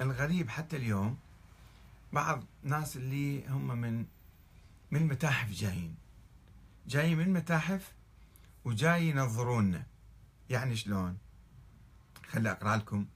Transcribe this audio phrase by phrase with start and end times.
[0.00, 1.18] الغريب حتى اليوم
[2.12, 4.06] بعض ناس اللي هم من
[4.90, 5.94] من المتاحف جايين.
[6.86, 7.92] جايين من المتاحف
[8.64, 9.86] وجاي ينظرونا
[10.50, 11.18] يعني شلون؟
[12.28, 13.06] خلي أقرأ لكم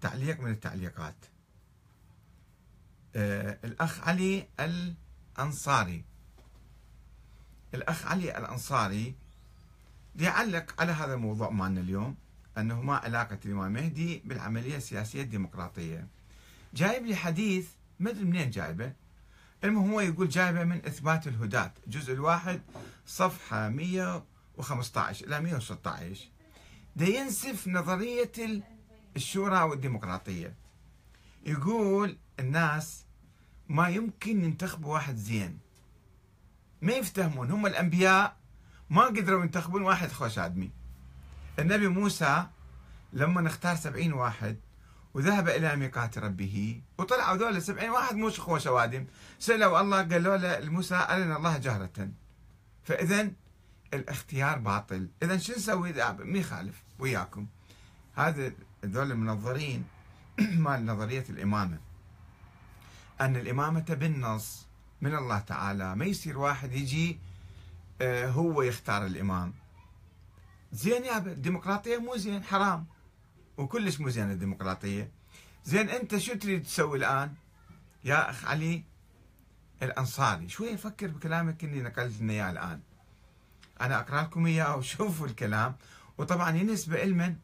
[0.00, 1.16] تعليق من التعليقات.
[3.16, 6.04] آه الأخ علي الأنصاري.
[7.74, 9.14] الأخ علي الأنصاري
[10.16, 12.16] يعلق على هذا الموضوع مالنا اليوم.
[12.58, 16.06] انه ما علاقة الإمام مهدي بالعملية السياسية الديمقراطية.
[16.74, 17.68] جايب لي حديث
[18.00, 18.92] ما أدري منين جايبه.
[19.64, 22.60] المهم هو يقول جايبه من إثبات الهداة الجزء الواحد
[23.06, 26.28] صفحة 115 إلى 116
[26.96, 28.32] ده ينسف نظرية
[29.16, 30.54] الشورى والديمقراطية.
[31.46, 33.04] يقول الناس
[33.68, 35.58] ما يمكن ينتخبوا واحد زين.
[36.82, 38.36] ما يفتهمون هم الأنبياء
[38.90, 40.70] ما قدروا ينتخبون واحد خوش آدمي.
[41.58, 42.46] النبي موسى
[43.12, 44.56] لما نختار سبعين واحد
[45.14, 49.06] وذهب إلى ميقات ربه وطلعوا ذول سبعين واحد مو خوش وادم
[49.38, 52.08] سألوا الله قالوا له لموسى أرنا الله جهرة.
[52.84, 53.30] فإذا
[53.94, 55.08] الاختيار باطل.
[55.22, 57.46] إذا شو نسوي؟ ما يخالف وياكم.
[58.14, 58.52] هذا
[58.84, 59.84] ذول المنظرين
[60.64, 61.78] مال نظرية الإمامة.
[63.20, 64.66] أن الإمامة بالنص
[65.00, 65.96] من الله تعالى.
[65.96, 67.18] ما يصير واحد يجي
[68.00, 69.54] آه، هو يختار الإمام.
[70.72, 72.86] زين يا الديمقراطية مو زين حرام.
[73.56, 75.10] وكلش مو زين الديمقراطية.
[75.64, 77.34] زين أنت شو تريد تسوي الآن؟
[78.04, 78.84] يا أخ علي
[79.82, 80.48] الأنصاري.
[80.48, 82.80] شوية فكر بكلامك اللي نقلت لنا إياه الآن.
[83.80, 85.76] أنا أقرأ لكم إياه وشوفوا الكلام.
[86.18, 87.36] وطبعا ينسبة لمن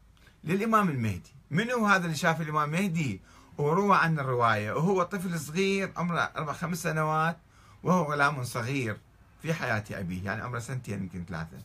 [0.43, 1.31] للإمام المهدي.
[1.51, 3.21] من هو هذا اللي شاف الإمام المهدي
[3.57, 4.71] وروى عن الرواية.
[4.71, 7.37] وهو طفل صغير عمره أربع خمس سنوات
[7.83, 8.97] وهو غلام صغير
[9.41, 10.25] في حياة أبيه.
[10.25, 11.57] يعني عمره سنتين يمكن ثلاثة.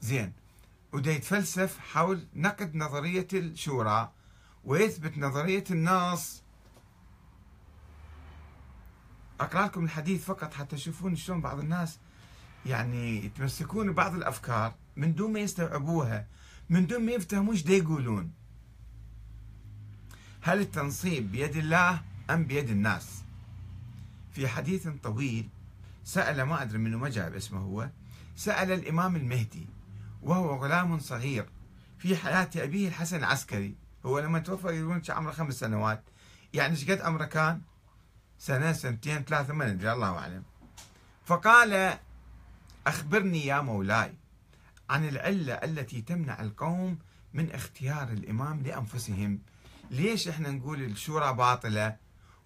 [0.00, 0.32] زين.
[0.96, 4.12] وده يتفلسف حول نقد نظرية الشورى
[4.64, 6.42] ويثبت نظرية النص
[9.40, 11.98] أقرأ لكم الحديث فقط حتى تشوفون شلون بعض الناس
[12.66, 16.26] يعني يتمسكون ببعض الأفكار من دون ما يستوعبوها
[16.70, 18.32] من دون ما يفهمون إيش يقولون.
[20.40, 23.22] هل التنصيب بيد الله أم بيد الناس؟
[24.32, 25.48] في حديث طويل
[26.04, 27.90] سأل ما أدري منه ما جاب اسمه هو
[28.36, 29.75] سأل الإمام المهدي.
[30.26, 31.48] وهو غلام صغير
[31.98, 33.74] في حياة أبيه الحسن العسكري.
[34.06, 36.04] هو لما توفى يقولون عمره خمس سنوات.
[36.52, 37.60] يعني إيش قد عمره كان؟
[38.38, 40.42] سنة سنتين ثلاثة ما ندري الله أعلم.
[41.24, 41.98] فقال
[42.86, 44.14] أخبرني يا مولاي
[44.90, 46.98] عن العلة التي تمنع القوم
[47.34, 49.38] من اختيار الإمام لأنفسهم.
[49.90, 51.96] ليش إحنا نقول الشورى باطلة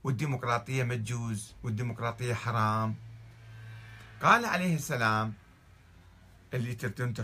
[0.05, 2.95] والديمقراطية مجوز والديمقراطية حرام؟
[4.23, 5.35] قال عليه السلام
[6.55, 7.15] اللي تبتون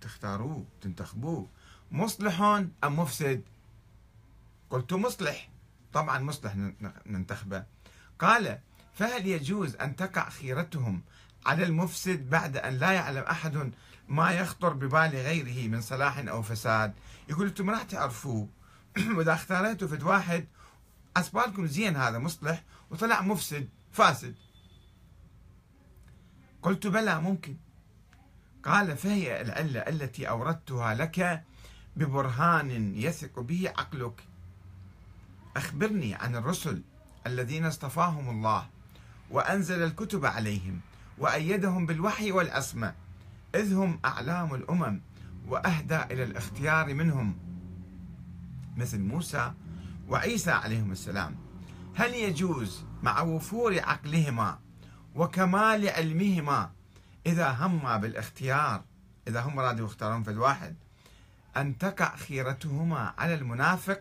[0.00, 1.48] تختاروه تنتخبوه
[1.92, 2.40] مصلح
[2.84, 3.42] أم مفسد؟
[4.70, 5.48] قلت مصلح.
[5.92, 6.54] طبعا مصلح
[7.06, 7.64] ننتخبه.
[8.18, 8.58] قال
[8.94, 11.02] فهل يجوز أن تقع خيرتهم
[11.46, 13.72] على المفسد بعد أن لا يعلم أحد
[14.08, 16.94] ما يخطر ببال غيره من صلاح أو فساد؟
[17.28, 18.48] يقول أنتم راح تعرفوه.
[19.16, 20.46] وإذا اختاريتوا فد واحد
[21.16, 22.64] أسبالكم زين هذا مصلح.
[22.90, 24.34] وطلع مفسد فاسد.
[26.62, 27.56] قلت بلى ممكن.
[28.68, 31.44] قال فهي العلة التي أوردتها لك
[31.96, 34.24] ببرهان يثق به عقلك.
[35.56, 36.82] أخبرني عن الرسل
[37.26, 38.66] الذين اصطفاهم الله
[39.30, 40.80] وأنزل الكتب عليهم
[41.18, 42.94] وأيدهم بالوحي والعصمة
[43.54, 45.00] إذ هم أعلام الأمم
[45.48, 47.36] وأهدى إلى الاختيار منهم.
[48.76, 49.52] مثل موسى
[50.08, 51.36] وعيسى عليهم السلام.
[51.94, 54.58] هل يجوز مع وفور عقلهما
[55.14, 56.77] وكمال علمهما
[57.28, 58.84] إذا هما بالاختيار
[59.28, 60.74] إذا هم رادوا يختارون في الواحد
[61.56, 64.00] أن تقع خيرتهما على المنافق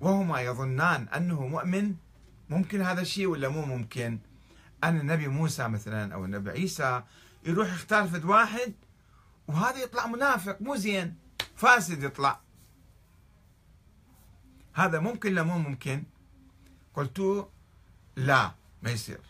[0.00, 1.94] وهما يظنان أنه مؤمن
[2.50, 4.18] ممكن هذا الشيء ولا مو ممكن؟
[4.84, 7.02] أن النبي موسى مثلا أو النبي عيسى
[7.44, 8.72] يروح يختار فد واحد
[9.48, 11.16] وهذا يطلع منافق مو زين
[11.56, 12.40] فاسد يطلع.
[14.74, 16.02] هذا ممكن ولا مو ممكن؟
[16.94, 17.48] قلت
[18.16, 18.52] لا
[18.82, 19.20] ما يصير.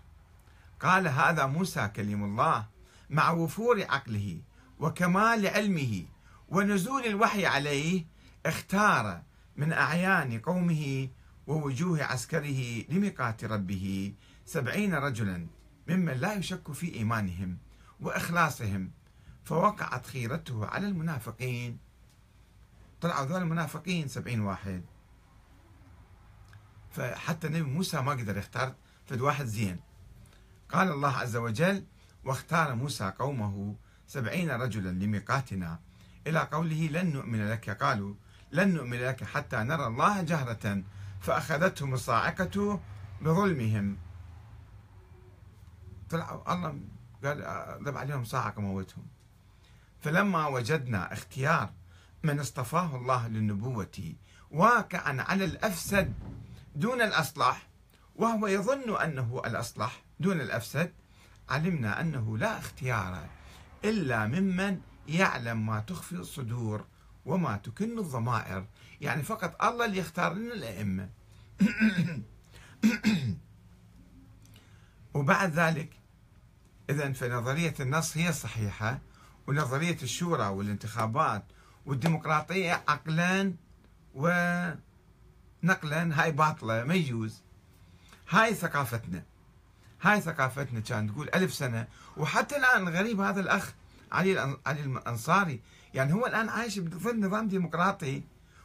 [0.81, 2.80] قال هذا موسى كليم الله.
[3.11, 4.43] مع وفور عقله
[4.79, 6.05] وكمال علمه
[6.49, 8.07] ونزول الوحي عليه
[8.47, 9.23] اختار
[9.57, 11.09] من أعيان قومه
[11.47, 14.15] ووجوه عسكره لميقات ربه.
[14.45, 15.47] سبعين رجلا
[15.89, 17.59] ممن لا يشك في إيمانهم
[18.01, 18.91] وإخلاصهم
[19.45, 21.79] فوقعت خيرته على المنافقين.
[23.01, 24.83] طلعوا ذول المنافقين سبعين واحد.
[26.91, 28.75] فحتى النبي موسى ما قدر يختار
[29.07, 29.81] فد واحد زين.
[30.69, 31.85] قال الله عز وجل
[32.25, 33.75] واختار موسى قومه
[34.07, 35.79] سبعين رجلا لميقاتنا.
[36.27, 38.15] إلى قوله لن نؤمن لك قالوا
[38.53, 40.83] لن نؤمن لك حتى نرى الله جهرة
[41.21, 42.81] فأخذتهم الصاعقة
[43.23, 43.97] بظلمهم.
[46.11, 46.81] طلعوا الله
[47.25, 47.39] قال
[47.85, 49.07] ذب عليهم صاعقة موتهم.
[50.01, 51.71] فلما وجدنا اختيار
[52.23, 54.15] من اصطفاه الله للنبوة
[54.51, 56.15] واقعا على الأفسد
[56.77, 57.69] دون الأصلح
[58.17, 60.93] وهو يظن أنه الأصلح دون الأفسد
[61.51, 63.29] علمنا أنه لا اختيار
[63.85, 66.85] إلا ممن يعلم ما تخفي الصدور
[67.27, 68.67] وما تكن الضمائر.
[69.01, 71.11] يعني فقط الله اللي يختار لنا الأئمة.
[75.15, 75.93] وبعد ذلك
[76.91, 78.99] إذا فنظرية النص هي الصحيحة
[79.47, 81.45] ونظرية الشورى والانتخابات
[81.87, 83.55] والديمقراطية عقلا
[84.15, 84.81] ونقلا
[86.23, 87.43] هاي باطلة ما يجوز.
[88.29, 89.23] هاي ثقافتنا.
[90.03, 91.87] هاي ثقافتنا كان تقول ألف سنة
[92.17, 93.73] وحتى الآن غريب هذا الأخ
[94.13, 95.61] علي علي الأنصاري.
[95.95, 98.23] يعني هو الآن عايش بظل نظام ديمقراطي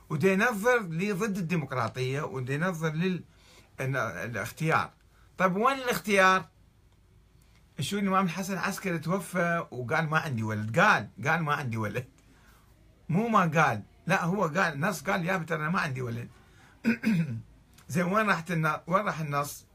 [0.10, 0.82] ودي ينظر
[1.14, 3.20] ضد الديمقراطية ودي ينظر
[3.80, 4.90] للاختيار
[5.38, 6.46] طيب وين الاختيار؟
[7.80, 10.80] شو الإمام الحسن العسكري توفى وقال ما عندي ولد.
[10.80, 12.06] قال قال ما عندي ولد.
[13.10, 16.30] مو ما قال لا هو قال النص قال يا ترى ما عندي ولد.
[17.90, 18.52] زين وين راحت
[18.88, 19.66] وين راح النص؟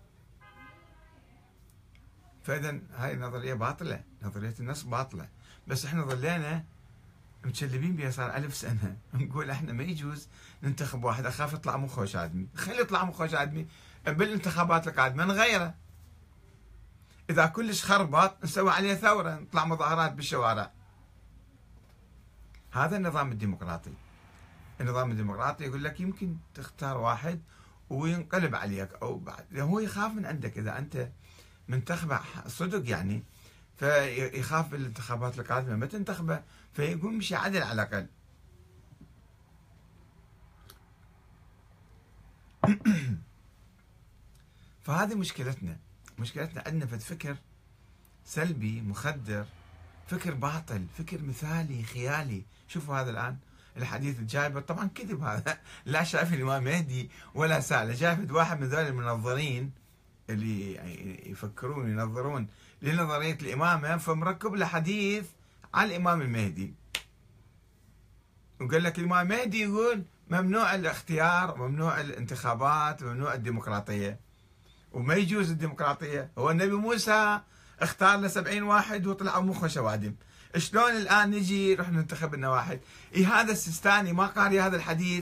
[2.43, 5.29] فاذا هاي النظريه باطلة نظرية النص باطلة.
[5.67, 6.65] بس إحنا ظلينا
[7.45, 8.97] متشلبين بها صار ألف سنة.
[9.15, 10.29] نقول إحنا ما يجوز
[10.63, 13.67] ننتخب واحد أخاف يطلع مو خوش آدمي خلي يطلع مو خوش آدمي
[14.07, 15.75] بالانتخابات القادمة نغيره.
[17.31, 20.71] إذا كلش خربط نسوي عليه ثورة نطلع مظاهرات بالشوارع.
[22.73, 23.93] هذا النظام الديمقراطي.
[24.81, 27.41] النظام الديمقراطي يقول لك يمكن تختار واحد
[27.91, 29.59] وينقلب عليك أو بعد.
[29.59, 31.09] هو يخاف من عندك إذا أنت
[31.71, 33.23] منتخبه صدق يعني
[33.77, 38.07] فيخاف بالانتخابات القادمه ما تنتخبه فيقوم مشي عدل على الأقل.
[44.85, 45.79] فهذه مشكلتنا.
[46.19, 47.37] مشكلتنا عندنا في فكر
[48.25, 49.47] سلبي مخدر
[50.07, 52.43] فكر باطل فكر مثالي خيالي.
[52.69, 53.37] شوفوا هذا الآن
[53.77, 55.59] الحديث الجايبه طبعا كذب هذا.
[55.87, 59.80] لا شاف الإمام مهدي ولا سأل جايب واحد من ذول المنظرين
[60.31, 60.75] اللي
[61.31, 62.47] يفكرون ينظرون
[62.83, 65.25] لنظرية الإمامة فمركب له حديث
[65.75, 66.75] على الإمام المهدي.
[68.61, 74.21] وقال لك الإمام المهدي يقول ممنوع الاختيار ممنوع الانتخابات ممنوع الديمقراطية.
[74.93, 76.31] وما يجوز الديمقراطية.
[76.39, 77.41] هو النبي موسى
[77.81, 80.15] اختار له 70 واحد وطلعوا مخه شوادم
[80.57, 82.81] شلون الآن نجي نروح ننتخب لنا واحد؟
[83.15, 85.19] إيه هذا السيستاني؟ ما قاري هذا الحديث.